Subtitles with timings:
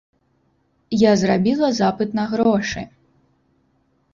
[1.01, 2.81] Я зрабіла запыт на грошы.